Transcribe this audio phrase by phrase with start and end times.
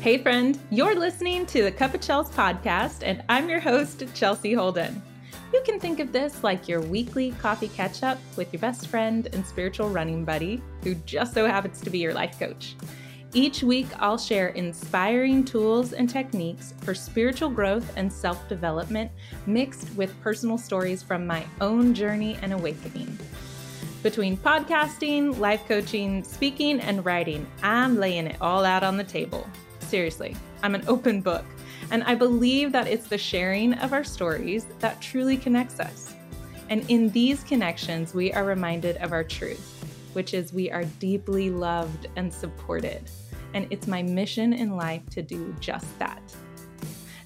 [0.00, 4.54] Hey, friend, you're listening to the Cup of Chels podcast, and I'm your host, Chelsea
[4.54, 5.02] Holden.
[5.52, 9.28] You can think of this like your weekly coffee catch up with your best friend
[9.32, 12.76] and spiritual running buddy, who just so happens to be your life coach.
[13.34, 19.10] Each week, I'll share inspiring tools and techniques for spiritual growth and self development,
[19.46, 23.18] mixed with personal stories from my own journey and awakening.
[24.04, 29.44] Between podcasting, life coaching, speaking, and writing, I'm laying it all out on the table.
[29.88, 31.44] Seriously, I'm an open book,
[31.90, 36.14] and I believe that it's the sharing of our stories that truly connects us.
[36.68, 39.78] And in these connections, we are reminded of our truth
[40.12, 43.02] which is we are deeply loved and supported.
[43.54, 46.20] And it's my mission in life to do just that.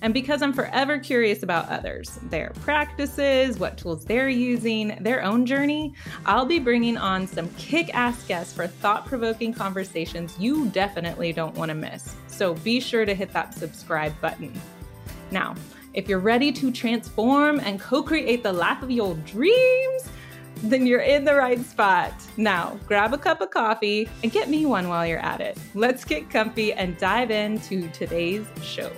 [0.02, 5.46] And because I'm forever curious about others, their practices, what tools they're using, their own
[5.46, 5.94] journey,
[6.26, 11.54] I'll be bringing on some kick ass guests for thought provoking conversations you definitely don't
[11.54, 12.16] want to miss.
[12.26, 14.52] So be sure to hit that subscribe button.
[15.30, 15.54] Now,
[15.94, 20.08] if you're ready to transform and co create the life of your dreams,
[20.64, 22.12] then you're in the right spot.
[22.36, 25.58] Now, grab a cup of coffee and get me one while you're at it.
[25.74, 28.90] Let's get comfy and dive into today's show.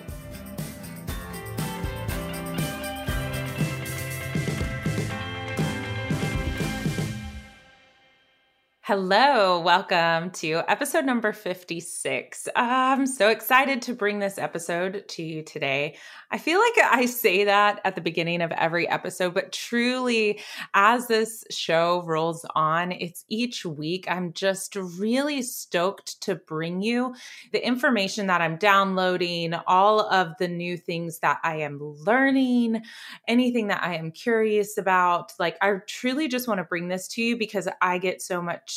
[8.87, 12.49] Hello, welcome to episode number 56.
[12.55, 15.97] Ah, I'm so excited to bring this episode to you today.
[16.31, 20.39] I feel like I say that at the beginning of every episode, but truly,
[20.75, 24.05] as this show rolls on, it's each week.
[24.07, 27.15] I'm just really stoked to bring you
[27.53, 32.83] the information that I'm downloading, all of the new things that I am learning,
[33.29, 35.33] anything that I am curious about.
[35.39, 38.74] Like, I truly just want to bring this to you because I get so much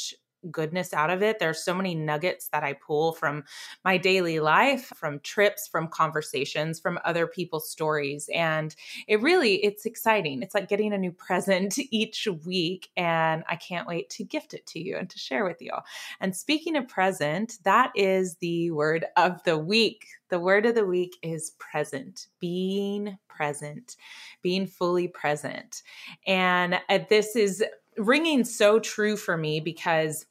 [0.52, 1.40] goodness out of it.
[1.40, 3.44] There's so many nuggets that I pull from
[3.84, 8.30] my daily life, from trips, from conversations, from other people's stories.
[8.34, 8.76] And
[9.08, 10.42] it really it's exciting.
[10.42, 14.66] It's like getting a new present each week and I can't wait to gift it
[14.68, 15.72] to you and to share with you.
[15.74, 15.84] All.
[16.20, 20.06] And speaking of present, that is the word of the week.
[20.30, 23.96] The word of the week is present, being present,
[24.42, 25.84] being fully present.
[26.26, 27.64] And uh, this is
[27.98, 30.26] ringing so true for me because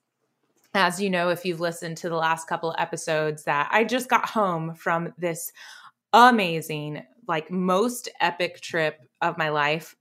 [0.77, 4.09] as you know if you've listened to the last couple of episodes that I just
[4.09, 5.53] got home from this
[6.13, 9.97] amazing like most epic trip of my life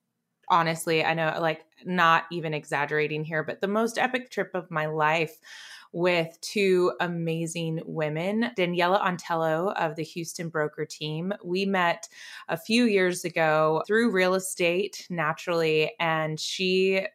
[0.49, 4.85] honestly I know like not even exaggerating here but the most epic trip of my
[4.85, 5.39] life
[5.95, 8.51] with two amazing women.
[8.57, 11.31] Daniella Antelo of the Houston Broker Team.
[11.41, 12.09] We met
[12.49, 17.07] a few years ago through real estate naturally, and she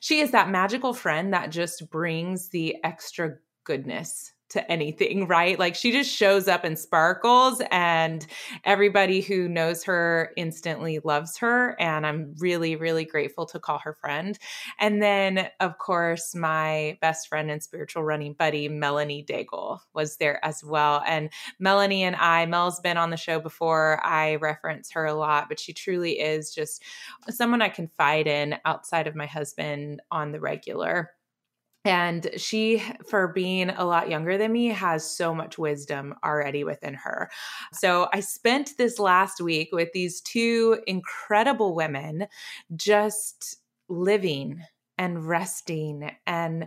[0.00, 5.58] she is that magical friend that just brings the extra goodness to anything, right?
[5.58, 8.26] Like she just shows up and sparkles, and
[8.64, 11.76] everybody who knows her instantly loves her.
[11.80, 14.38] And I'm really, really grateful to call her friend.
[14.78, 20.44] And then, of course, my best friend and spiritual running buddy, Melanie Daigle, was there
[20.44, 21.02] as well.
[21.06, 24.04] And Melanie and I, Mel's been on the show before.
[24.04, 26.82] I reference her a lot, but she truly is just
[27.28, 31.10] someone I confide in outside of my husband on the regular.
[31.84, 36.94] And she, for being a lot younger than me, has so much wisdom already within
[36.94, 37.30] her.
[37.72, 42.26] So I spent this last week with these two incredible women
[42.76, 43.56] just
[43.88, 44.62] living
[44.98, 46.66] and resting and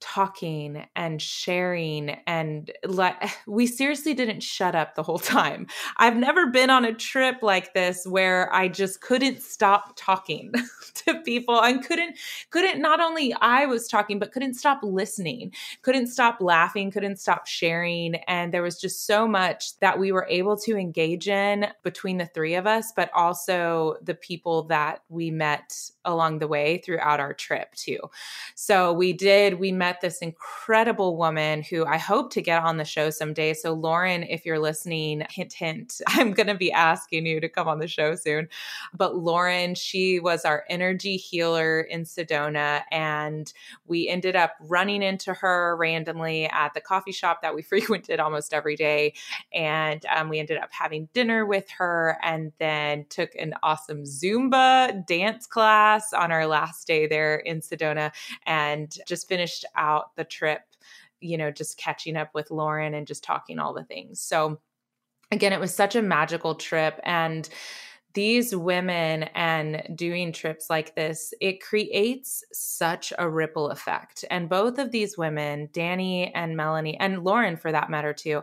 [0.00, 5.66] talking and sharing and like we seriously didn't shut up the whole time.
[5.96, 10.52] I've never been on a trip like this where I just couldn't stop talking
[11.06, 12.18] to people and couldn't
[12.50, 15.52] couldn't not only I was talking but couldn't stop listening,
[15.82, 20.26] couldn't stop laughing, couldn't stop sharing and there was just so much that we were
[20.28, 25.30] able to engage in between the three of us but also the people that we
[25.30, 25.72] met
[26.04, 27.98] along the way throughout our trip too.
[28.54, 32.76] So we did we met met this incredible woman who I hope to get on
[32.76, 33.54] the show someday.
[33.54, 37.68] So, Lauren, if you're listening, hint, hint, I'm going to be asking you to come
[37.68, 38.48] on the show soon.
[38.92, 42.82] But Lauren, she was our energy healer in Sedona.
[42.90, 43.52] And
[43.86, 48.52] we ended up running into her randomly at the coffee shop that we frequented almost
[48.52, 49.14] every day.
[49.54, 55.06] And um, we ended up having dinner with her and then took an awesome Zumba
[55.06, 58.10] dance class on our last day there in Sedona
[58.46, 60.62] and just finished out the trip,
[61.20, 64.20] you know, just catching up with Lauren and just talking all the things.
[64.20, 64.60] So,
[65.30, 67.00] again, it was such a magical trip.
[67.04, 67.48] And
[68.16, 74.24] these women and doing trips like this, it creates such a ripple effect.
[74.30, 78.42] And both of these women, Danny and Melanie, and Lauren for that matter too,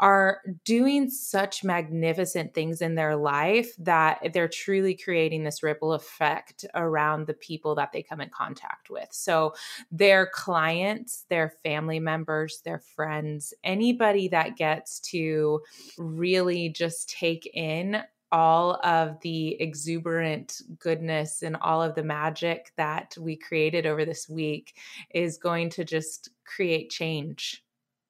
[0.00, 6.64] are doing such magnificent things in their life that they're truly creating this ripple effect
[6.74, 9.08] around the people that they come in contact with.
[9.12, 9.54] So,
[9.90, 15.60] their clients, their family members, their friends, anybody that gets to
[15.98, 18.02] really just take in
[18.32, 24.28] all of the exuberant goodness and all of the magic that we created over this
[24.28, 24.74] week
[25.14, 27.63] is going to just create change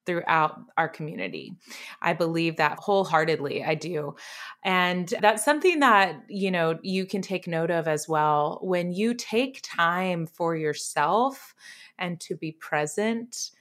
[0.05, 1.55] throughout our community.
[2.01, 3.63] I believe that wholeheartedly.
[3.63, 4.15] I do.
[4.63, 8.59] And that's something that, you know, you can take note of as well.
[8.61, 11.53] When you take time for yourself
[11.97, 13.51] and to be present,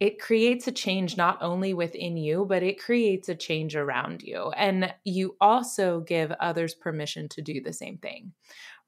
[0.00, 4.50] it creates a change not only within you, but it creates a change around you.
[4.56, 8.32] And you also give others permission to do the same thing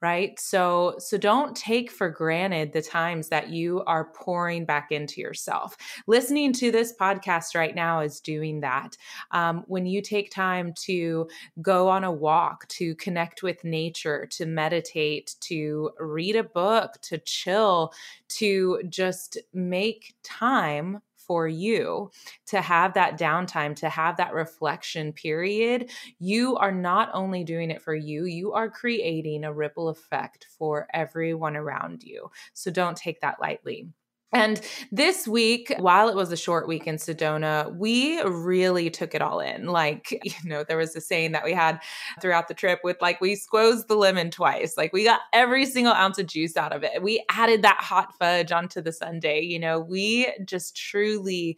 [0.01, 0.39] right?
[0.39, 5.75] So so don't take for granted the times that you are pouring back into yourself.
[6.07, 8.97] Listening to this podcast right now is doing that.
[9.31, 11.27] Um, when you take time to
[11.61, 17.17] go on a walk to connect with nature to meditate to read a book to
[17.19, 17.93] chill
[18.27, 22.11] to just make time for you
[22.47, 25.89] to have that downtime, to have that reflection period,
[26.19, 30.87] you are not only doing it for you, you are creating a ripple effect for
[30.93, 32.29] everyone around you.
[32.53, 33.89] So don't take that lightly.
[34.33, 34.59] And
[34.91, 39.39] this week, while it was a short week in Sedona, we really took it all
[39.39, 39.67] in.
[39.67, 41.79] Like, you know, there was a saying that we had
[42.21, 44.75] throughout the trip with like, we squeezed the lemon twice.
[44.77, 47.01] Like, we got every single ounce of juice out of it.
[47.01, 49.41] We added that hot fudge onto the sundae.
[49.41, 51.57] You know, we just truly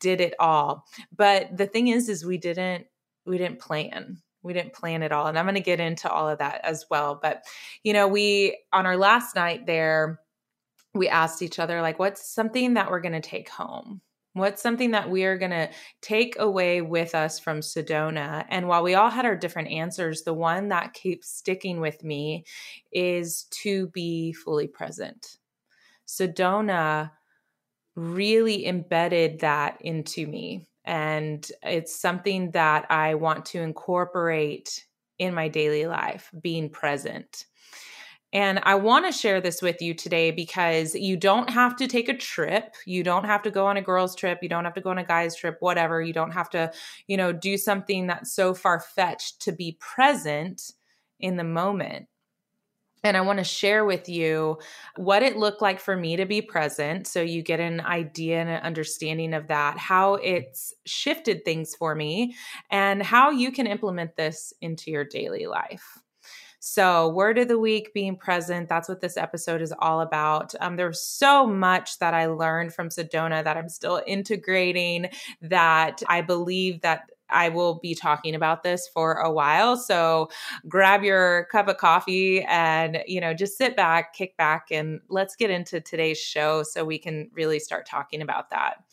[0.00, 0.84] did it all.
[1.16, 2.86] But the thing is, is we didn't,
[3.24, 6.26] we didn't plan we didn't plan it all and i'm going to get into all
[6.26, 7.42] of that as well but
[7.82, 10.18] you know we on our last night there
[10.94, 14.00] we asked each other like what's something that we're going to take home?
[14.32, 15.70] What's something that we are going to
[16.02, 18.44] take away with us from sedona?
[18.48, 22.44] And while we all had our different answers the one that keeps sticking with me
[22.92, 25.38] is to be fully present.
[26.06, 27.10] Sedona
[27.96, 34.86] really embedded that into me and it's something that i want to incorporate
[35.18, 37.46] in my daily life being present
[38.32, 42.08] and I want to share this with you today because you don't have to take
[42.08, 42.74] a trip.
[42.86, 44.38] You don't have to go on a girls' trip.
[44.40, 46.00] You don't have to go on a guys' trip, whatever.
[46.00, 46.72] You don't have to,
[47.08, 50.72] you know, do something that's so far fetched to be present
[51.18, 52.06] in the moment.
[53.02, 54.58] And I want to share with you
[54.96, 57.06] what it looked like for me to be present.
[57.06, 61.94] So you get an idea and an understanding of that, how it's shifted things for
[61.94, 62.36] me,
[62.70, 65.98] and how you can implement this into your daily life.
[66.62, 70.54] So, word of the week being present, that's what this episode is all about.
[70.60, 75.08] Um, there's so much that I learned from Sedona that I'm still integrating,
[75.40, 79.76] that I believe that I will be talking about this for a while.
[79.76, 80.28] So
[80.68, 85.36] grab your cup of coffee and, you know, just sit back, kick back, and let's
[85.36, 88.84] get into today's show so we can really start talking about that.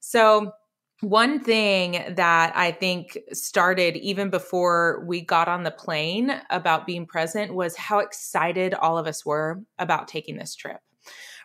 [0.00, 0.52] So,
[1.00, 7.06] one thing that I think started even before we got on the plane about being
[7.06, 10.80] present was how excited all of us were about taking this trip,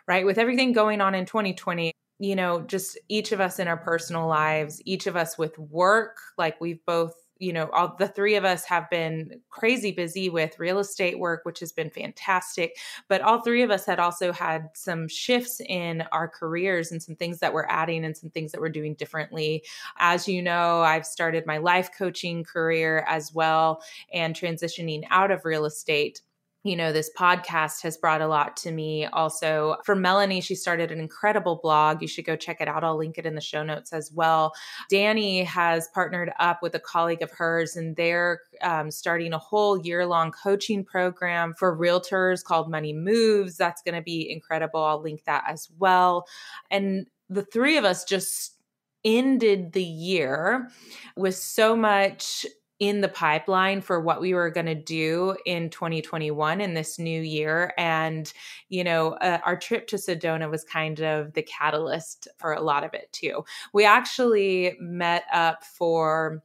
[0.08, 0.26] right?
[0.26, 4.26] With everything going on in 2020, you know, just each of us in our personal
[4.26, 8.44] lives, each of us with work, like we've both you know, all the three of
[8.44, 12.76] us have been crazy busy with real estate work, which has been fantastic.
[13.08, 17.16] But all three of us had also had some shifts in our careers and some
[17.16, 19.64] things that we're adding and some things that we're doing differently.
[19.98, 25.44] As you know, I've started my life coaching career as well and transitioning out of
[25.44, 26.20] real estate
[26.64, 29.04] you know, this podcast has brought a lot to me.
[29.06, 32.00] Also, for Melanie, she started an incredible blog.
[32.00, 32.82] You should go check it out.
[32.82, 34.54] I'll link it in the show notes as well.
[34.88, 39.78] Danny has partnered up with a colleague of hers, and they're um, starting a whole
[39.78, 43.58] year long coaching program for realtors called Money Moves.
[43.58, 44.82] That's going to be incredible.
[44.82, 46.26] I'll link that as well.
[46.70, 48.56] And the three of us just
[49.04, 50.70] ended the year
[51.14, 52.46] with so much
[52.84, 57.22] in the pipeline for what we were going to do in 2021 in this new
[57.22, 57.72] year.
[57.78, 58.30] And
[58.68, 62.84] you know uh, our trip to sedona was kind of the catalyst for a lot
[62.84, 63.44] of it too.
[63.72, 66.42] We actually met up for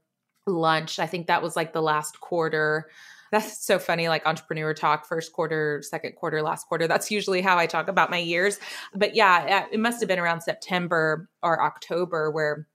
[0.48, 0.98] lunch.
[0.98, 2.89] I think that was like the last quarter.
[3.31, 6.88] That's so funny like entrepreneur talk first quarter second quarter last quarter.
[6.88, 8.60] That's usually how i talk about my years.
[8.96, 12.65] But yeah it must have been around september or october where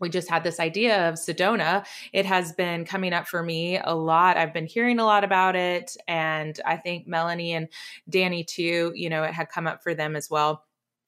[0.00, 1.84] we just had this idea of Sedona.
[2.12, 4.36] It has been coming up for me a lot.
[4.36, 5.96] I've been hearing a lot about it.
[6.06, 7.68] And I think Melanie and
[8.08, 10.64] Danny, too, you know, it had come up for them as well.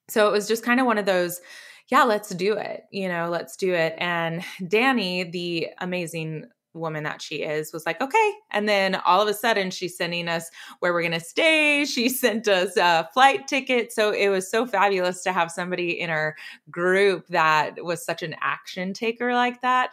[0.09, 1.41] So it was just kind of one of those,
[1.89, 2.85] yeah, let's do it.
[2.91, 3.95] You know, let's do it.
[3.99, 8.33] And Danny, the amazing woman that she is was like okay.
[8.51, 10.51] And then all of a sudden she's sending us
[10.81, 11.85] where we're going to stay.
[11.91, 16.09] She sent us a flight ticket so it was so fabulous to have somebody in
[16.09, 16.37] our
[16.71, 19.91] group that was such an action taker like that.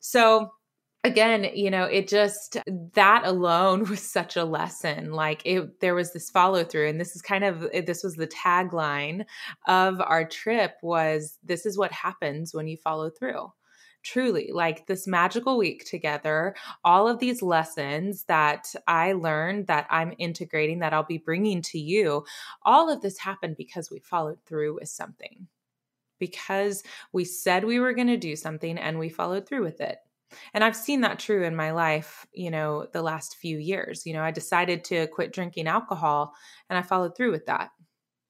[0.00, 0.52] So
[1.04, 2.56] again you know it just
[2.94, 5.12] that alone was such a lesson.
[5.12, 8.28] Like it there was this follow through and this is kind of this was the
[8.28, 9.24] tagline
[9.66, 13.50] of our trip was this is what happens when you follow through
[14.02, 20.14] truly like this magical week together all of these lessons that i learned that i'm
[20.18, 22.24] integrating that i'll be bringing to you
[22.62, 25.46] all of this happened because we followed through with something
[26.18, 29.98] because we said we were going to do something and we followed through with it
[30.52, 34.06] and I've seen that true in my life, you know, the last few years.
[34.06, 36.34] You know, I decided to quit drinking alcohol
[36.68, 37.70] and I followed through with that.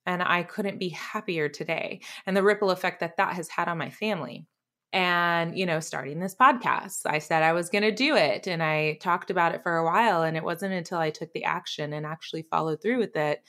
[0.05, 2.01] And I couldn't be happier today.
[2.25, 4.47] And the ripple effect that that has had on my family
[4.91, 7.01] and you know starting this podcast.
[7.05, 9.85] I said i was going to do it and i talked about it for a
[9.85, 13.43] while and it wasn't until i took the action and actually followed through with it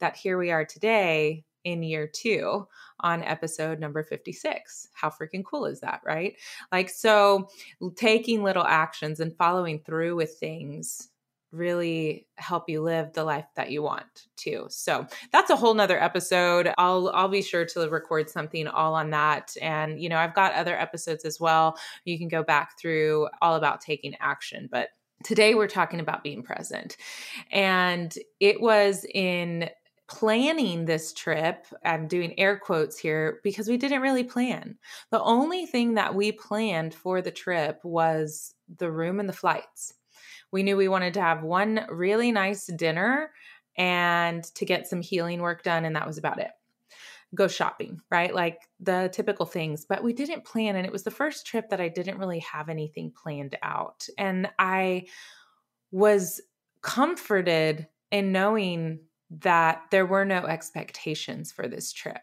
[0.00, 2.66] that here we are today in year two
[3.00, 6.36] on episode number 56 how freaking cool is that right?
[6.72, 7.48] Like so
[7.96, 11.10] taking little actions and following through with things
[11.56, 14.66] really help you live the life that you want to.
[14.68, 16.72] So that's a whole nother episode.
[16.78, 19.56] I'll I'll be sure to record something all on that.
[19.60, 21.78] And you know, I've got other episodes as well.
[22.04, 24.68] You can go back through all about taking action.
[24.70, 24.90] But
[25.24, 26.96] today we're talking about being present.
[27.50, 29.70] And it was in
[30.08, 34.76] planning this trip, I'm doing air quotes here because we didn't really plan.
[35.10, 39.94] The only thing that we planned for the trip was the room and the flights.
[40.56, 43.30] We knew we wanted to have one really nice dinner
[43.76, 46.48] and to get some healing work done, and that was about it.
[47.34, 48.34] Go shopping, right?
[48.34, 50.76] Like the typical things, but we didn't plan.
[50.76, 54.06] And it was the first trip that I didn't really have anything planned out.
[54.16, 55.08] And I
[55.90, 56.40] was
[56.80, 62.22] comforted in knowing that there were no expectations for this trip.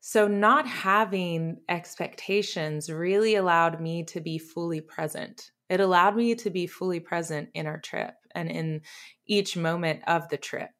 [0.00, 6.50] So, not having expectations really allowed me to be fully present it allowed me to
[6.50, 8.82] be fully present in our trip and in
[9.26, 10.70] each moment of the trip.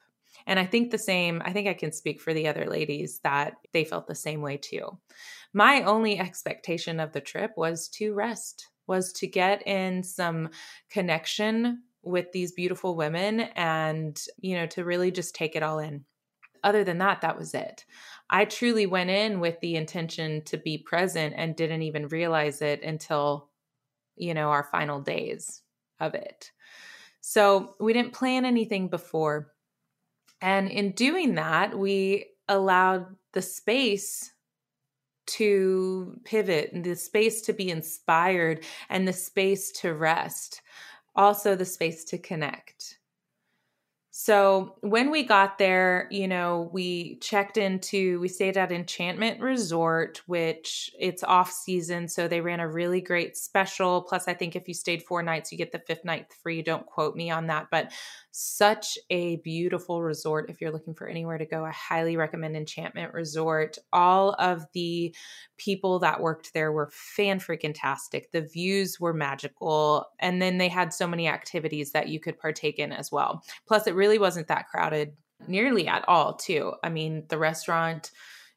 [0.46, 3.54] And I think the same, I think I can speak for the other ladies that
[3.72, 4.98] they felt the same way too.
[5.52, 10.50] My only expectation of the trip was to rest, was to get in some
[10.90, 16.04] connection with these beautiful women and, you know, to really just take it all in.
[16.64, 17.84] Other than that, that was it.
[18.30, 22.82] I truly went in with the intention to be present and didn't even realize it
[22.82, 23.48] until
[24.20, 25.62] you know, our final days
[26.00, 26.50] of it.
[27.20, 29.52] So we didn't plan anything before.
[30.40, 34.32] And in doing that, we allowed the space
[35.26, 40.62] to pivot and the space to be inspired and the space to rest,
[41.14, 42.97] also the space to connect.
[44.20, 50.22] So when we got there, you know, we checked into, we stayed at Enchantment Resort,
[50.26, 52.08] which it's off season.
[52.08, 54.02] So they ran a really great special.
[54.02, 56.62] Plus, I think if you stayed four nights, you get the fifth night free.
[56.62, 57.92] Don't quote me on that, but
[58.32, 60.48] such a beautiful resort.
[60.48, 63.78] If you're looking for anywhere to go, I highly recommend Enchantment Resort.
[63.92, 65.14] All of the
[65.58, 68.30] people that worked there were fan freaking tastic.
[68.30, 70.06] The views were magical.
[70.20, 73.44] And then they had so many activities that you could partake in as well.
[73.66, 75.12] Plus, it really wasn't that crowded
[75.46, 76.72] nearly at all, too.
[76.82, 78.10] I mean, the restaurant,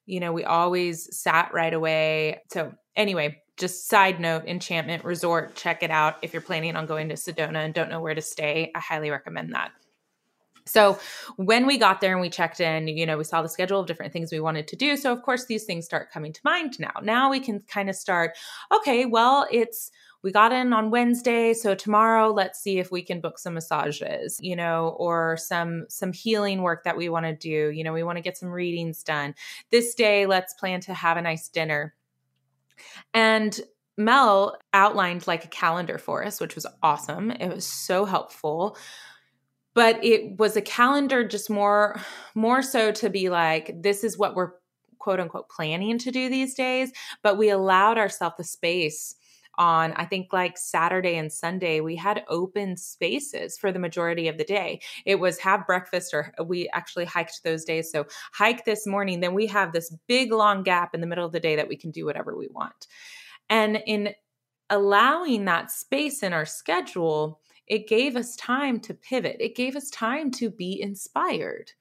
[0.06, 2.42] you know, we always sat right away.
[2.50, 7.08] So, anyway, just side note enchantment resort check it out if you're planning on going
[7.10, 9.72] to sedona and don't know where to stay i highly recommend that
[10.66, 10.98] so
[11.38, 13.86] when we got there and we checked in you know we saw the schedule of
[13.86, 16.80] different things we wanted to do so of course these things start coming to mind
[16.80, 18.32] now now we can kind of start
[18.74, 19.92] okay well it's
[20.24, 24.40] we got in on Wednesday, so tomorrow let's see if we can book some massages,
[24.42, 27.72] you know, or some some healing work that we want to do.
[27.72, 29.34] You know, we want to get some readings done.
[29.72, 31.96] This day let's plan to have a nice dinner.
[33.14, 33.60] And
[33.98, 37.32] Mel outlined like a calendar for us, which was awesome.
[37.32, 38.78] It was so helpful.
[39.74, 42.00] But it was a calendar just more
[42.36, 44.52] more so to be like this is what we're
[45.00, 46.92] quote unquote planning to do these days,
[47.24, 49.16] but we allowed ourselves the space
[49.56, 54.38] on I think like Saturday and Sunday we had open spaces for the majority of
[54.38, 54.82] the day.
[55.06, 57.92] It was have breakfast or we actually hiked those days.
[57.92, 61.32] So hike this morning, then we have this big long gap in the middle of
[61.32, 62.88] the day that we can do whatever we want.
[63.50, 64.14] And in
[64.70, 69.38] allowing that space in our schedule, it gave us time to pivot.
[69.40, 71.72] It gave us time to be inspired.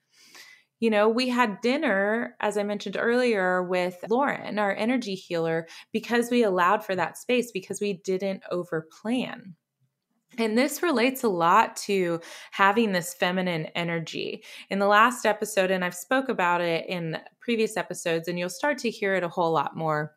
[0.81, 6.31] You know, we had dinner, as I mentioned earlier, with Lauren, our energy healer, because
[6.31, 9.53] we allowed for that space, because we didn't overplan.
[10.39, 12.21] And this relates a lot to
[12.53, 14.43] having this feminine energy.
[14.71, 18.79] In the last episode, and I've spoke about it in previous episodes, and you'll start
[18.79, 20.17] to hear it a whole lot more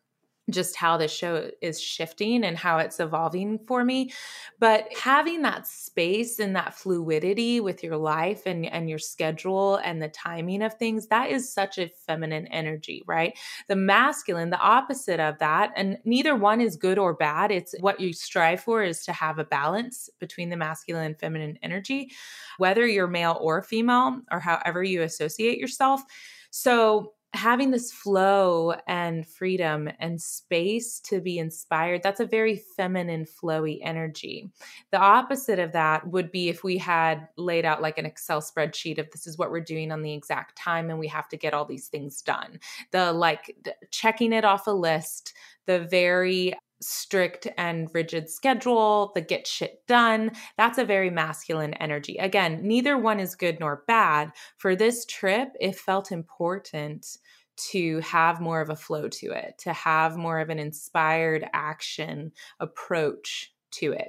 [0.50, 4.12] just how this show is shifting and how it's evolving for me.
[4.58, 10.02] But having that space and that fluidity with your life and and your schedule and
[10.02, 13.36] the timing of things that is such a feminine energy right?
[13.68, 17.50] The masculine the opposite of that and neither one is good or bad.
[17.50, 21.58] It's what you strive for is to have a balance between the masculine and feminine
[21.62, 22.10] energy
[22.58, 26.02] whether you're male or female or however you associate yourself.
[26.50, 33.26] So having this flow and freedom and space to be inspired, that's a very feminine,
[33.26, 34.50] flowy energy.
[34.92, 38.98] The opposite of that would be if we had laid out like an Excel spreadsheet
[38.98, 41.54] of this is what we're doing on the exact time and we have to get
[41.54, 42.60] all these things done.
[42.92, 43.56] The like
[43.90, 45.34] checking it off a list,
[45.66, 50.32] the very strict and rigid schedule, the get shit done.
[50.56, 52.16] That's a very masculine energy.
[52.18, 54.32] Again, neither one is good nor bad.
[54.56, 57.18] For this trip, it felt important
[57.56, 62.32] to have more of a flow to it, to have more of an inspired action
[62.60, 64.08] approach to it.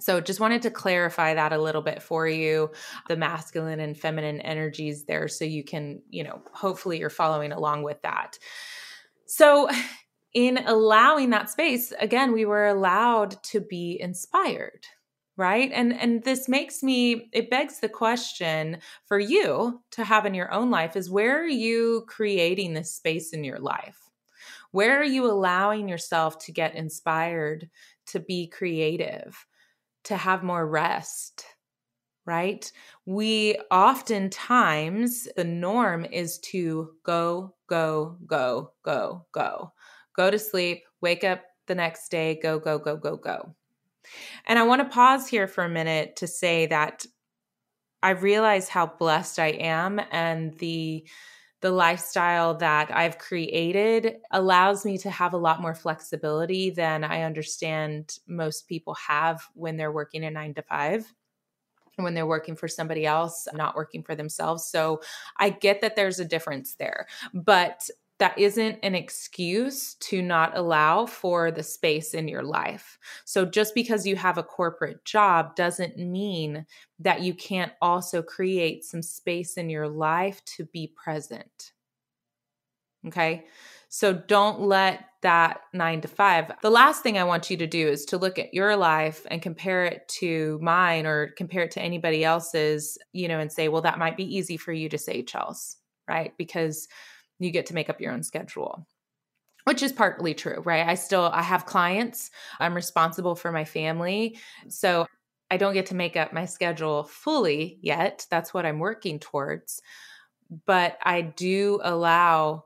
[0.00, 2.70] So, just wanted to clarify that a little bit for you
[3.08, 7.82] the masculine and feminine energies there so you can, you know, hopefully you're following along
[7.82, 8.38] with that.
[9.26, 9.68] So,
[10.34, 14.86] in allowing that space, again, we were allowed to be inspired,
[15.36, 15.70] right?
[15.72, 20.52] And and this makes me it begs the question for you to have in your
[20.52, 23.98] own life is where are you creating this space in your life?
[24.70, 27.68] Where are you allowing yourself to get inspired,
[28.06, 29.46] to be creative,
[30.04, 31.44] to have more rest?
[32.24, 32.70] Right?
[33.06, 39.72] We oftentimes, the norm is to go, go, go, go, go
[40.14, 43.54] go to sleep, wake up the next day, go, go, go, go, go.
[44.46, 47.06] And I want to pause here for a minute to say that
[48.02, 51.06] I realize how blessed I am and the
[51.60, 57.22] the lifestyle that I've created allows me to have a lot more flexibility than I
[57.22, 61.14] understand most people have when they're working a 9 to 5
[61.96, 64.64] when they're working for somebody else, not working for themselves.
[64.64, 65.02] So
[65.36, 67.06] I get that there's a difference there.
[67.34, 67.88] But
[68.20, 72.98] that isn't an excuse to not allow for the space in your life.
[73.24, 76.66] So, just because you have a corporate job doesn't mean
[76.98, 81.72] that you can't also create some space in your life to be present.
[83.06, 83.46] Okay.
[83.88, 86.52] So, don't let that nine to five.
[86.60, 89.40] The last thing I want you to do is to look at your life and
[89.40, 93.82] compare it to mine or compare it to anybody else's, you know, and say, well,
[93.82, 96.34] that might be easy for you to say, Chels, right?
[96.36, 96.86] Because
[97.40, 98.86] you get to make up your own schedule
[99.64, 100.86] which is partly true right?
[100.86, 102.30] I still i have clients.
[102.58, 104.38] I'm responsible for my family.
[104.68, 105.06] So
[105.50, 108.26] i don't get to make up my schedule fully yet.
[108.30, 109.80] That's what i'm working towards.
[110.66, 112.64] But i do allow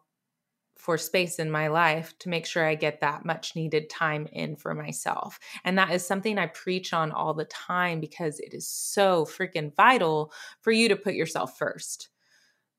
[0.84, 4.54] for space in my life to make sure I get that much needed time in
[4.54, 5.38] for myself.
[5.64, 9.74] And that is something I preach on all the time because it is so freaking
[9.74, 12.10] vital for you to put yourself first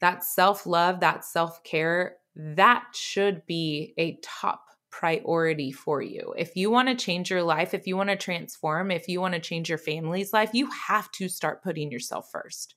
[0.05, 6.35] that self love, that self care, that should be a top priority for you.
[6.37, 9.33] If you want to change your life, if you want to transform, if you want
[9.33, 12.75] to change your family's life, you have to start putting yourself first.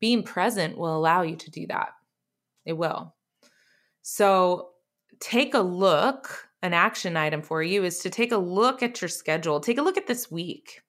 [0.00, 1.90] Being present will allow you to do that.
[2.64, 3.14] It will.
[4.00, 4.70] So
[5.20, 6.48] take a look.
[6.62, 9.82] An action item for you is to take a look at your schedule, take a
[9.82, 10.80] look at this week,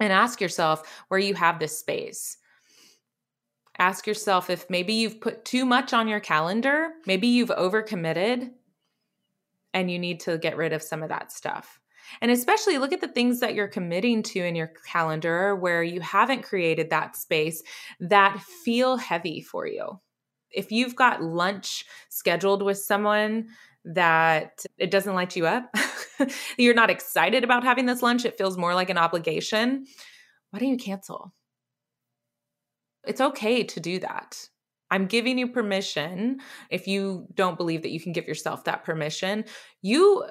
[0.00, 2.36] and ask yourself where you have this space
[3.80, 8.50] ask yourself if maybe you've put too much on your calendar, maybe you've overcommitted
[9.72, 11.80] and you need to get rid of some of that stuff.
[12.20, 16.00] And especially look at the things that you're committing to in your calendar where you
[16.00, 17.62] haven't created that space
[18.00, 20.00] that feel heavy for you.
[20.50, 23.48] If you've got lunch scheduled with someone
[23.84, 25.74] that it doesn't light you up,
[26.58, 29.86] you're not excited about having this lunch, it feels more like an obligation,
[30.50, 31.32] why don't you cancel?
[33.06, 34.48] It's okay to do that.
[34.90, 36.40] I'm giving you permission.
[36.68, 39.44] If you don't believe that you can give yourself that permission,
[39.82, 40.26] you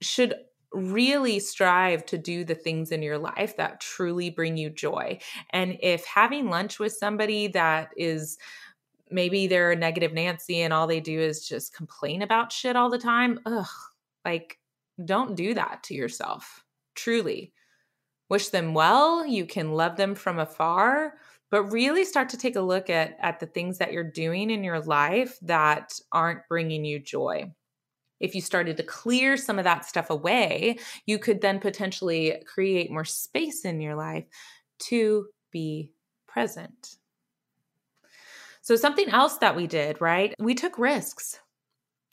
[0.00, 0.34] should
[0.72, 5.18] really strive to do the things in your life that truly bring you joy.
[5.50, 8.38] And if having lunch with somebody that is
[9.10, 12.88] maybe they're a negative Nancy and all they do is just complain about shit all
[12.88, 13.66] the time, ugh,
[14.24, 14.58] Like,
[15.04, 17.52] don't do that to yourself, truly.
[18.28, 19.26] Wish them well.
[19.26, 21.14] You can love them from afar,
[21.52, 24.64] but really start to take a look at, at the things that you're doing in
[24.64, 27.52] your life that aren't bringing you joy.
[28.20, 32.90] If you started to clear some of that stuff away, you could then potentially create
[32.90, 34.24] more space in your life
[34.84, 35.92] to be
[36.26, 36.96] present.
[38.62, 40.34] So, something else that we did, right?
[40.38, 41.38] We took risks.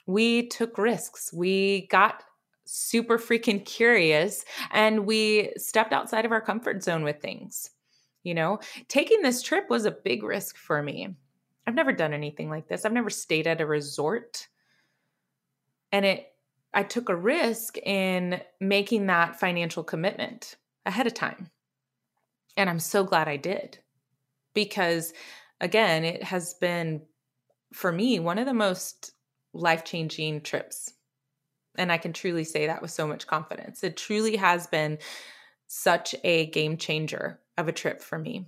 [0.05, 1.31] We took risks.
[1.31, 2.23] We got
[2.65, 7.69] super freaking curious and we stepped outside of our comfort zone with things.
[8.29, 11.15] You know, taking this trip was a big risk for me.
[11.65, 12.85] I've never done anything like this.
[12.85, 14.47] I've never stayed at a resort.
[15.91, 16.27] And it
[16.71, 21.49] I took a risk in making that financial commitment ahead of time.
[22.55, 23.79] And I'm so glad I did.
[24.53, 25.11] Because
[25.59, 27.01] again, it has been
[27.73, 29.13] for me one of the most
[29.53, 30.93] life-changing trips
[31.79, 33.83] and I can truly say that with so much confidence.
[33.83, 34.99] It truly has been
[35.67, 38.47] such a game changer of a trip for me.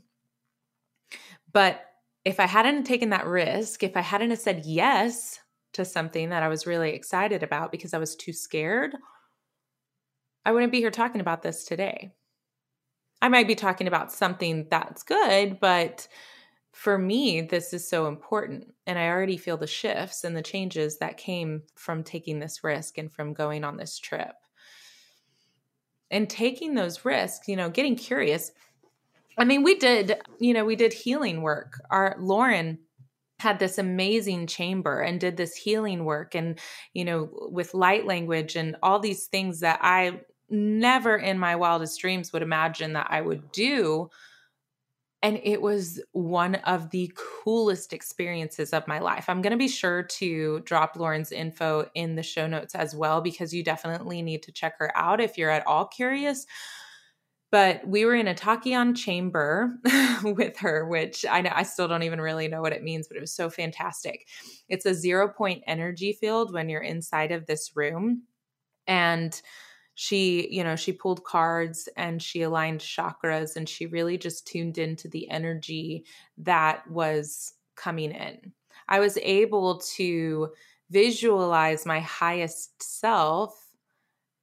[1.51, 1.81] But
[2.23, 5.39] if I hadn't taken that risk, if I hadn't said yes
[5.73, 8.95] to something that I was really excited about because I was too scared,
[10.45, 12.13] I wouldn't be here talking about this today.
[13.21, 16.07] I might be talking about something that's good, but
[16.71, 18.73] for me, this is so important.
[18.87, 22.97] And I already feel the shifts and the changes that came from taking this risk
[22.97, 24.33] and from going on this trip.
[26.09, 28.51] And taking those risks, you know, getting curious.
[29.37, 31.81] I mean, we did, you know, we did healing work.
[31.89, 32.79] Our Lauren
[33.39, 36.59] had this amazing chamber and did this healing work and,
[36.93, 41.99] you know, with light language and all these things that I never in my wildest
[41.99, 44.09] dreams would imagine that I would do
[45.23, 49.25] and it was one of the coolest experiences of my life.
[49.27, 53.21] I'm going to be sure to drop Lauren's info in the show notes as well
[53.21, 56.47] because you definitely need to check her out if you're at all curious.
[57.51, 59.77] But we were in a tachyon chamber
[60.23, 63.17] with her, which I know I still don't even really know what it means, but
[63.17, 64.27] it was so fantastic.
[64.69, 68.23] It's a zero point energy field when you're inside of this room.
[68.87, 69.39] And
[69.95, 74.77] she you know she pulled cards and she aligned chakras and she really just tuned
[74.77, 76.05] into the energy
[76.37, 78.53] that was coming in
[78.87, 80.49] i was able to
[80.89, 83.67] visualize my highest self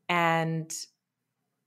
[0.09, 0.73] and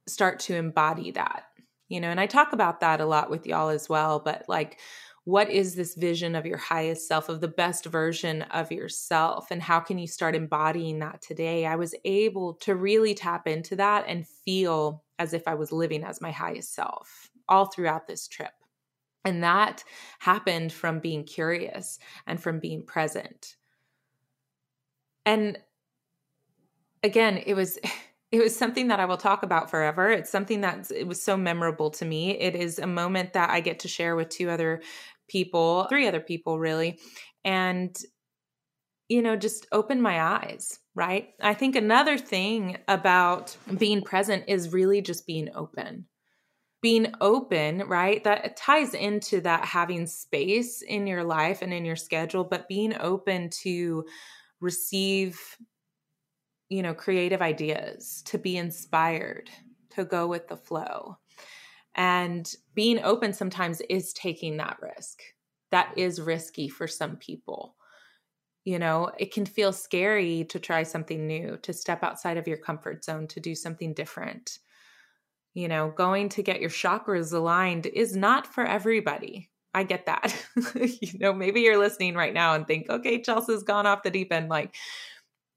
[0.07, 1.43] start to embody that
[1.89, 4.79] you know and i talk about that a lot with y'all as well but like
[5.23, 9.51] what is this vision of your highest self, of the best version of yourself?
[9.51, 11.65] And how can you start embodying that today?
[11.65, 16.03] I was able to really tap into that and feel as if I was living
[16.03, 18.51] as my highest self all throughout this trip.
[19.23, 19.83] And that
[20.17, 23.57] happened from being curious and from being present.
[25.25, 25.59] And
[27.03, 27.77] again, it was.
[28.31, 30.09] it was something that I will talk about forever.
[30.09, 32.31] It's something that it was so memorable to me.
[32.39, 34.81] It is a moment that I get to share with two other
[35.27, 36.99] people, three other people really,
[37.43, 37.95] and
[39.09, 41.31] you know, just open my eyes, right?
[41.41, 46.05] I think another thing about being present is really just being open.
[46.81, 48.23] Being open, right?
[48.23, 52.95] That ties into that having space in your life and in your schedule, but being
[53.01, 54.05] open to
[54.61, 55.41] receive
[56.71, 59.49] you know, creative ideas, to be inspired,
[59.89, 61.17] to go with the flow.
[61.95, 65.19] And being open sometimes is taking that risk.
[65.71, 67.75] That is risky for some people.
[68.63, 72.57] You know, it can feel scary to try something new, to step outside of your
[72.57, 74.59] comfort zone, to do something different.
[75.53, 79.49] You know, going to get your chakras aligned is not for everybody.
[79.73, 80.33] I get that.
[80.75, 84.31] you know, maybe you're listening right now and think, okay, Chelsea's gone off the deep
[84.31, 84.47] end.
[84.47, 84.73] Like,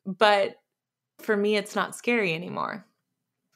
[0.05, 0.57] but
[1.20, 2.87] for me, it's not scary anymore.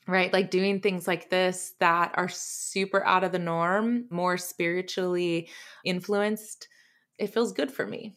[0.07, 0.33] Right?
[0.33, 5.51] Like doing things like this that are super out of the norm, more spiritually
[5.85, 6.69] influenced,
[7.19, 8.17] it feels good for me.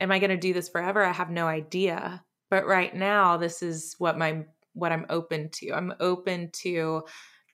[0.00, 1.04] Am I going to do this forever?
[1.04, 2.24] I have no idea.
[2.48, 4.44] But right now, this is what my
[4.74, 5.72] what I'm open to.
[5.72, 7.02] I'm open to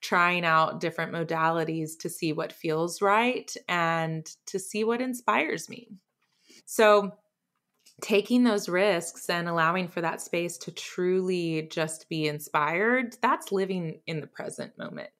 [0.01, 5.89] trying out different modalities to see what feels right and to see what inspires me.
[6.67, 7.17] So,
[8.01, 14.01] taking those risks and allowing for that space to truly just be inspired, that's living
[14.07, 15.11] in the present moment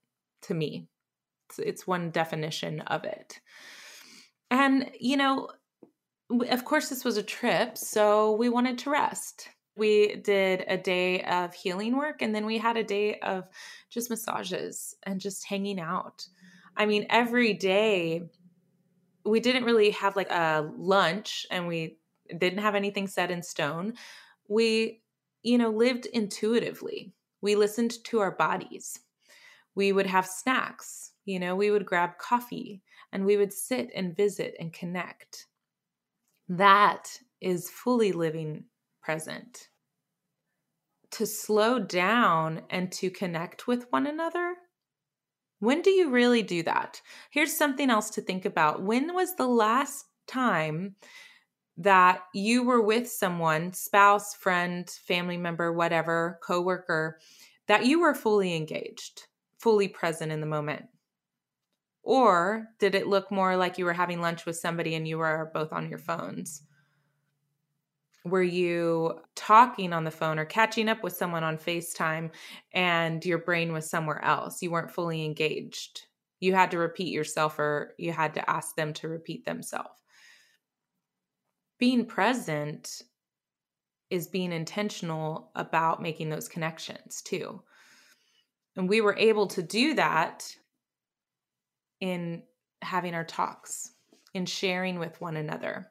[0.43, 0.89] to me.
[1.49, 3.41] It's, it's one definition of it.
[4.51, 5.49] And, you know,
[6.51, 9.49] of course, this was a trip, so we wanted to rest.
[9.77, 13.45] We did a day of healing work and then we had a day of
[13.91, 16.27] just massages and just hanging out.
[16.77, 18.29] I mean, every day
[19.25, 21.99] we didn't really have like a lunch and we
[22.37, 23.95] didn't have anything set in stone.
[24.49, 25.03] We
[25.43, 27.13] you know, lived intuitively.
[27.41, 29.01] We listened to our bodies.
[29.75, 34.17] We would have snacks, you know, we would grab coffee and we would sit and
[34.17, 35.47] visit and connect.
[36.49, 38.65] That is fully living
[39.01, 39.69] present.
[41.13, 44.57] To slow down and to connect with one another.
[45.61, 47.01] When do you really do that?
[47.31, 48.83] Here's something else to think about.
[48.83, 50.97] When was the last time
[51.79, 57.19] that you were with someone, spouse, friend, family member, whatever, coworker,
[57.69, 60.87] that you were fully engaged, fully present in the moment?
[62.03, 65.51] Or did it look more like you were having lunch with somebody and you were
[65.55, 66.63] both on your phones?
[68.25, 72.31] Were you talking on the phone or catching up with someone on FaceTime
[72.73, 74.63] and your brain was somewhere else?
[74.63, 76.07] You weren't fully engaged.
[76.41, 80.01] You had to repeat yourself or you had to ask them to repeat themselves.
[81.79, 83.03] Being present
[84.11, 87.63] is being intentional about making those connections too.
[88.77, 90.55] And we were able to do that
[92.01, 92.43] in
[92.81, 93.93] having our talks,
[94.35, 95.89] in sharing with one another.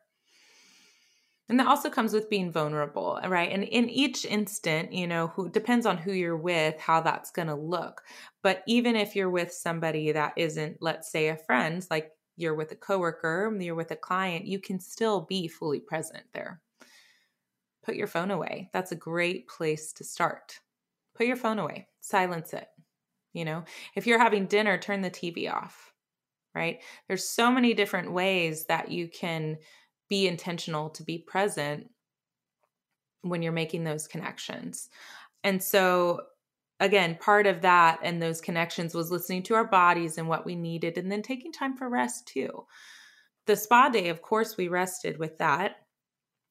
[1.50, 3.52] And that also comes with being vulnerable, right?
[3.52, 7.48] And in each instant, you know, who depends on who you're with, how that's going
[7.48, 8.02] to look.
[8.44, 12.72] But even if you're with somebody that isn't, let's say, a friend, like you're with
[12.72, 16.62] a coworker, you're with a client, you can still be fully present there.
[17.84, 18.70] Put your phone away.
[18.74, 20.60] That's a great place to start.
[21.16, 22.68] Put your phone away, silence it.
[23.34, 23.64] You know,
[23.96, 25.94] if you're having dinner, turn the TV off,
[26.56, 26.80] right?
[27.08, 29.58] There's so many different ways that you can
[30.10, 31.90] be intentional to be present
[33.22, 34.90] when you're making those connections.
[35.44, 36.22] And so,
[36.80, 40.56] again, part of that and those connections was listening to our bodies and what we
[40.56, 42.66] needed, and then taking time for rest too.
[43.46, 45.78] The spa day, of course, we rested with that.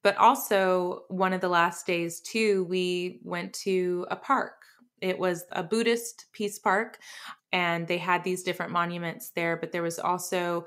[0.02, 4.54] But also, one of the last days, too, we went to a park.
[5.00, 6.98] It was a Buddhist peace park,
[7.52, 10.66] and they had these different monuments there, but there was also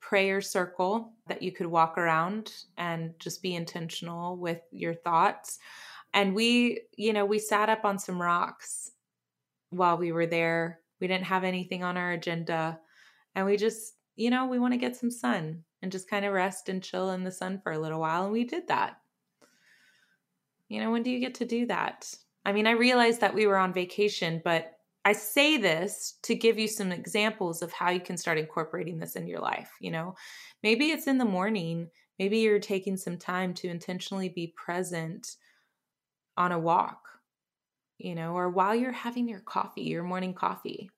[0.00, 5.58] prayer circle that you could walk around and just be intentional with your thoughts.
[6.14, 8.90] And we, you know, we sat up on some rocks
[9.70, 10.80] while we were there.
[11.00, 12.80] We didn't have anything on our agenda.
[13.34, 16.32] And we just, you know, we want to get some sun and just kind of
[16.32, 18.24] rest and chill in the sun for a little while.
[18.24, 18.98] And we did that.
[20.68, 22.12] You know, when do you get to do that?
[22.44, 24.72] I mean, I realized that we were on vacation, but
[25.04, 29.16] I say this to give you some examples of how you can start incorporating this
[29.16, 29.70] in your life.
[29.80, 30.14] You know,
[30.62, 35.36] maybe it's in the morning, maybe you're taking some time to intentionally be present
[36.38, 37.08] on a walk,
[37.98, 40.88] you know, or while you're having your coffee, your morning coffee,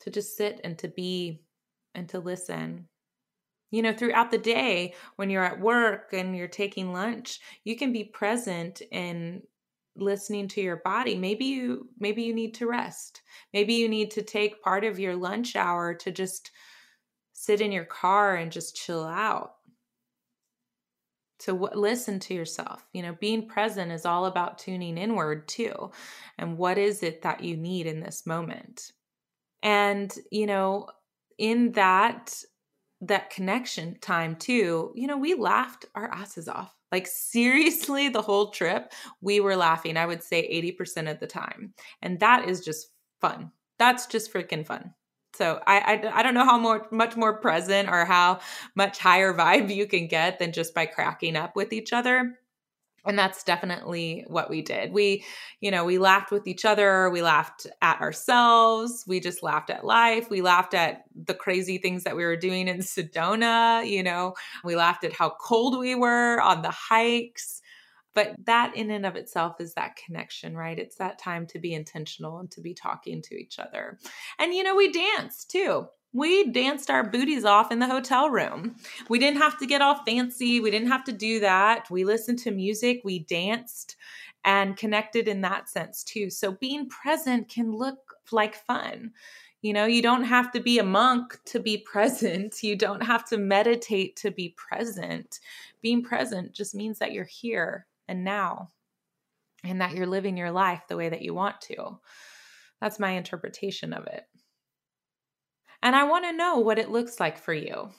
[0.00, 1.40] to just sit and to be
[1.94, 2.88] and to listen.
[3.70, 7.92] You know, throughout the day, when you're at work and you're taking lunch, you can
[7.92, 9.42] be present in
[9.96, 11.16] listening to your body.
[11.16, 13.22] Maybe you maybe you need to rest.
[13.54, 16.50] Maybe you need to take part of your lunch hour to just
[17.32, 19.55] sit in your car and just chill out
[21.38, 25.90] to w- listen to yourself you know being present is all about tuning inward too
[26.38, 28.92] and what is it that you need in this moment
[29.62, 30.86] and you know
[31.38, 32.34] in that
[33.00, 38.50] that connection time too you know we laughed our asses off like, seriously, the whole
[38.50, 41.74] trip, we were laughing, I would say 80% of the time.
[42.02, 42.88] And that is just
[43.20, 43.52] fun.
[43.78, 44.94] That's just freaking fun.
[45.36, 48.40] So I, I, I don't know how more much more present or how
[48.74, 52.38] much higher vibe you can get than just by cracking up with each other.
[53.04, 54.92] And that's definitely what we did.
[54.92, 55.24] We
[55.60, 59.84] you know we laughed with each other we laughed at ourselves we just laughed at
[59.84, 64.34] life we laughed at the crazy things that we were doing in sedona you know
[64.64, 67.62] we laughed at how cold we were on the hikes
[68.16, 71.74] but that in and of itself is that connection right it's that time to be
[71.74, 73.98] intentional and to be talking to each other
[74.40, 78.76] and you know we danced too we danced our booties off in the hotel room.
[79.10, 80.60] We didn't have to get all fancy.
[80.60, 81.90] We didn't have to do that.
[81.90, 83.96] We listened to music, we danced
[84.46, 86.30] and connected in that sense too.
[86.30, 87.98] So being present can look
[88.32, 89.10] like fun.
[89.60, 92.62] You know, you don't have to be a monk to be present.
[92.62, 95.40] You don't have to meditate to be present.
[95.82, 98.68] Being present just means that you're here and now
[99.64, 101.98] and that you're living your life the way that you want to.
[102.80, 104.24] That's my interpretation of it.
[105.82, 107.90] And I want to know what it looks like for you.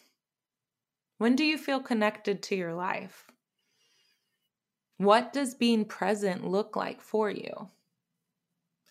[1.17, 3.26] When do you feel connected to your life?
[4.98, 7.70] What does being present look like for you?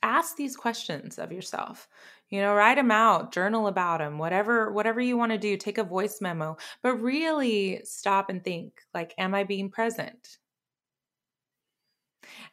[0.03, 1.89] Ask these questions of yourself.
[2.29, 5.79] You know, write them out, journal about them, whatever whatever you want to do, take
[5.79, 10.39] a voice memo, but really stop and think like am I being present?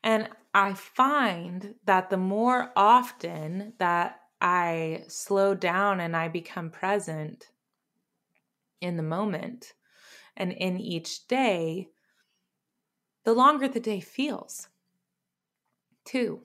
[0.03, 7.49] And I find that the more often that I slow down and I become present
[8.81, 9.73] in the moment
[10.35, 11.89] and in each day,
[13.23, 14.67] the longer the day feels.
[16.05, 16.41] Two,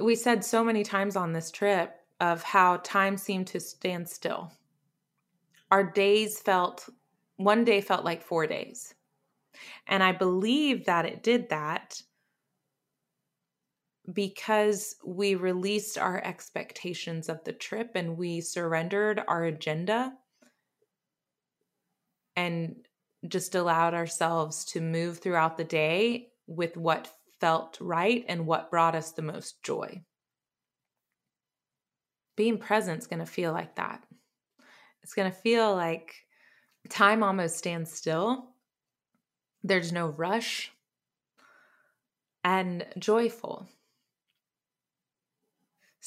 [0.00, 4.52] we said so many times on this trip of how time seemed to stand still.
[5.70, 6.88] Our days felt,
[7.36, 8.94] one day felt like four days.
[9.88, 12.00] And I believe that it did that
[14.12, 20.12] because we released our expectations of the trip and we surrendered our agenda
[22.36, 22.76] and
[23.26, 28.94] just allowed ourselves to move throughout the day with what felt right and what brought
[28.94, 30.02] us the most joy.
[32.36, 34.02] Being present is going to feel like that.
[35.02, 36.14] It's going to feel like
[36.90, 38.50] time almost stands still.
[39.62, 40.72] There's no rush
[42.42, 43.66] and joyful.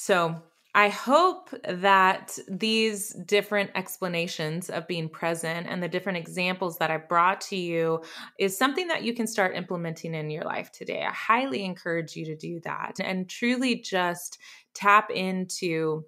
[0.00, 0.40] So,
[0.76, 6.98] I hope that these different explanations of being present and the different examples that I
[6.98, 8.04] brought to you
[8.38, 11.02] is something that you can start implementing in your life today.
[11.02, 14.38] I highly encourage you to do that and truly just
[14.72, 16.04] tap into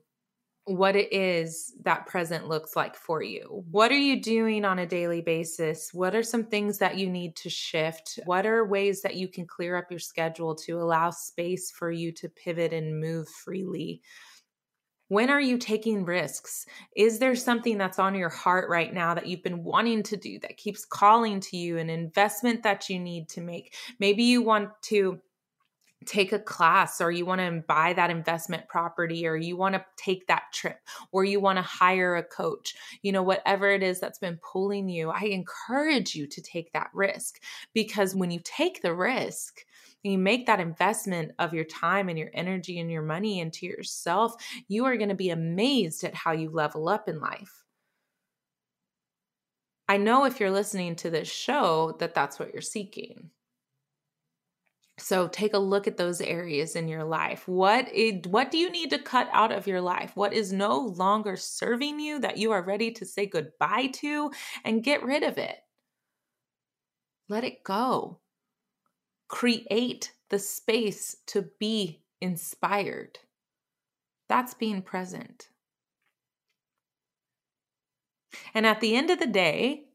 [0.65, 3.65] what it is that present looks like for you.
[3.71, 5.91] What are you doing on a daily basis?
[5.93, 8.21] What are some things that you need to shift?
[8.25, 12.13] What are ways that you can clear up your schedule to allow space for you
[12.13, 14.03] to pivot and move freely?
[15.09, 16.67] When are you taking risks?
[16.95, 20.39] Is there something that's on your heart right now that you've been wanting to do
[20.39, 23.75] that keeps calling to you, an investment that you need to make?
[23.99, 25.21] Maybe you want to
[26.07, 29.85] take a class or you want to buy that investment property or you want to
[29.97, 30.79] take that trip
[31.13, 34.89] or you want to hire a coach you know whatever it is that's been pulling
[34.89, 37.41] you i encourage you to take that risk.
[37.75, 39.61] Because when you take the risk
[40.03, 44.35] you make that investment of your time and your energy and your money into yourself
[44.69, 47.65] you are going to be amazed at how you level up in life.
[49.89, 53.31] I know if you're listening to this show that that's what you're seeking
[55.01, 57.49] so take a look at those areas in your life.
[57.49, 57.89] What
[58.27, 60.13] what do you need to cut out of your life?
[60.15, 64.31] What is no longer serving you that you are ready to say goodbye to
[64.65, 65.57] and get rid of it?
[67.29, 68.19] Let it go.
[69.29, 73.19] Create the space to be inspired.
[74.29, 75.49] That's being present.
[78.55, 79.87] And at the end of the day,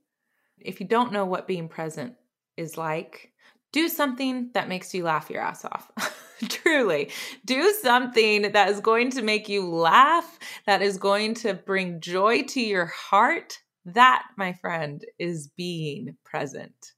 [0.59, 2.15] if you don't know what being present
[2.57, 3.31] is like,
[3.71, 5.91] do something that makes you laugh your ass off.
[6.49, 7.11] Truly,
[7.45, 12.43] do something that is going to make you laugh, that is going to bring joy
[12.43, 13.59] to your heart.
[13.85, 16.93] That, my friend, is being present.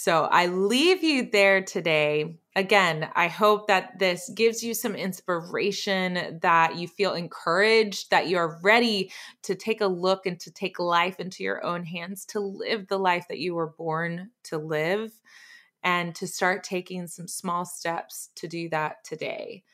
[0.00, 2.38] So I leave you there today.
[2.54, 8.60] Again, I hope that this gives you some inspiration, that you feel encouraged, that you're
[8.62, 9.10] ready
[9.42, 12.96] to take a look and to take life into your own hands, to live the
[12.96, 15.10] life that you were born to live,
[15.82, 19.64] and to start taking some small steps to do that today.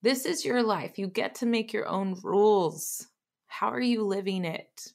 [0.00, 0.96] This is your life.
[0.96, 3.06] You get to make your own rules.
[3.48, 4.94] How are you living it?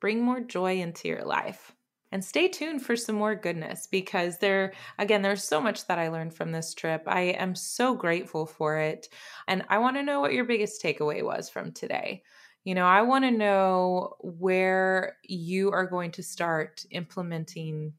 [0.00, 1.74] Bring more joy into your life
[2.12, 6.08] and stay tuned for some more goodness because there again there's so much that i
[6.08, 9.08] learned from this trip i am so grateful for it
[9.48, 12.22] and i want to know what your biggest takeaway was from today
[12.64, 17.92] you know i want to know where you are going to start implementing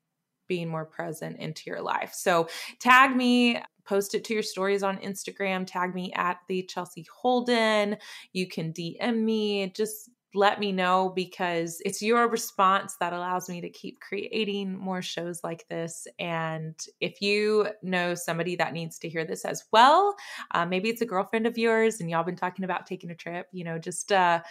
[0.48, 2.48] being more present into your life so
[2.80, 5.66] tag me post it to your stories on Instagram.
[5.66, 7.98] Tag me at the Chelsea Holden.
[8.34, 9.72] You can DM me.
[9.76, 15.02] Just let me know because it's your response that allows me to keep creating more
[15.02, 16.08] shows like this.
[16.20, 20.16] And if you know somebody that needs to hear this as well,
[20.52, 23.48] uh, maybe it's a girlfriend of yours and y'all been talking about taking a trip,
[23.52, 24.42] you know, just uh,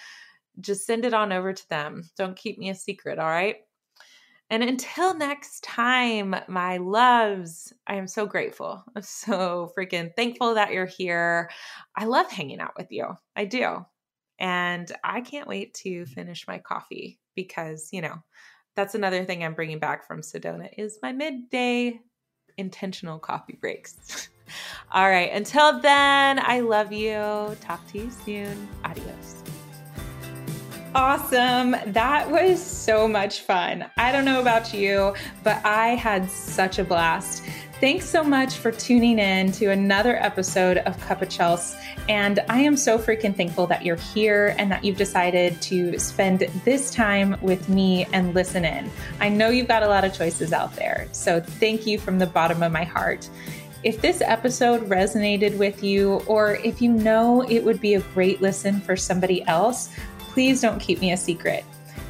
[0.61, 2.09] just send it on over to them.
[2.16, 3.57] Don't keep me a secret, all right?
[4.51, 8.83] And until next time, my loves, I am so grateful.
[8.97, 11.50] I'm so freaking thankful that you're here.
[11.96, 13.07] I love hanging out with you.
[13.37, 13.87] I do.
[14.41, 18.17] And I can't wait to finish my coffee because, you know,
[18.75, 22.01] that's another thing I'm bringing back from Sedona is my midday
[22.57, 24.31] intentional coffee breaks.
[24.93, 27.57] All right, until then, I love you.
[27.61, 28.69] Talk to you soon.
[28.85, 29.37] Adios.
[30.93, 31.77] Awesome.
[31.87, 33.88] That was so much fun.
[33.97, 35.15] I don't know about you,
[35.45, 37.45] but I had such a blast.
[37.81, 41.81] Thanks so much for tuning in to another episode of Cup of Chels.
[42.10, 46.40] And I am so freaking thankful that you're here and that you've decided to spend
[46.66, 48.90] this time with me and listen in.
[49.18, 51.08] I know you've got a lot of choices out there.
[51.12, 53.31] So thank you from the bottom of my heart.
[53.83, 58.42] If this episode resonated with you, or if you know it would be a great
[58.42, 61.64] listen for somebody else, please don't keep me a secret.